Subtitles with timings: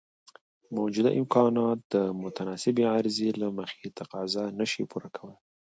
[0.77, 5.39] موجوده امکانات د متناسبې عرضې له مخې تقاضا نشي پوره کولای.